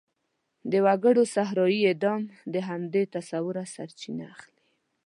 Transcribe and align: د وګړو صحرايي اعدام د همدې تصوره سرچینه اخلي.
د 0.71 0.73
وګړو 0.85 1.23
صحرايي 1.35 1.81
اعدام 1.87 2.21
د 2.53 2.55
همدې 2.69 3.03
تصوره 3.15 3.63
سرچینه 3.75 4.25
اخلي. 4.35 4.53